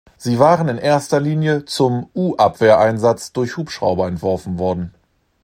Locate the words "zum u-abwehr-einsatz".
1.65-3.33